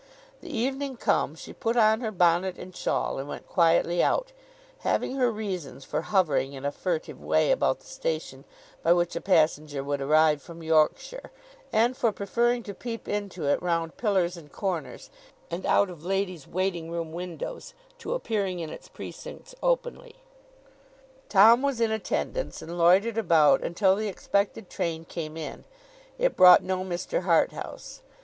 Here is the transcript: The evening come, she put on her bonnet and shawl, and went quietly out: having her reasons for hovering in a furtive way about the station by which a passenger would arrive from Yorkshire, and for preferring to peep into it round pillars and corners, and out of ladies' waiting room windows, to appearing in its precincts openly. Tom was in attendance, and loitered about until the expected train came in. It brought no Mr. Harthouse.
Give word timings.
The 0.39 0.49
evening 0.49 0.97
come, 0.97 1.35
she 1.35 1.53
put 1.53 1.77
on 1.77 2.01
her 2.01 2.09
bonnet 2.09 2.57
and 2.57 2.75
shawl, 2.75 3.19
and 3.19 3.29
went 3.29 3.47
quietly 3.47 4.01
out: 4.01 4.31
having 4.79 5.15
her 5.17 5.29
reasons 5.31 5.85
for 5.85 6.01
hovering 6.01 6.53
in 6.53 6.65
a 6.65 6.71
furtive 6.71 7.21
way 7.21 7.51
about 7.51 7.81
the 7.81 7.85
station 7.85 8.43
by 8.81 8.93
which 8.93 9.15
a 9.15 9.21
passenger 9.21 9.83
would 9.83 10.01
arrive 10.01 10.41
from 10.41 10.63
Yorkshire, 10.63 11.29
and 11.71 11.95
for 11.95 12.11
preferring 12.11 12.63
to 12.63 12.73
peep 12.73 13.07
into 13.07 13.43
it 13.47 13.61
round 13.61 13.95
pillars 13.97 14.35
and 14.35 14.51
corners, 14.51 15.11
and 15.51 15.67
out 15.67 15.91
of 15.91 16.03
ladies' 16.03 16.47
waiting 16.47 16.89
room 16.89 17.11
windows, 17.13 17.75
to 17.99 18.15
appearing 18.15 18.57
in 18.57 18.71
its 18.71 18.87
precincts 18.89 19.53
openly. 19.61 20.15
Tom 21.29 21.61
was 21.61 21.79
in 21.79 21.91
attendance, 21.91 22.59
and 22.63 22.75
loitered 22.75 23.19
about 23.19 23.61
until 23.61 23.95
the 23.95 24.07
expected 24.07 24.67
train 24.67 25.05
came 25.05 25.37
in. 25.37 25.63
It 26.17 26.35
brought 26.35 26.63
no 26.63 26.83
Mr. 26.83 27.21
Harthouse. 27.21 28.01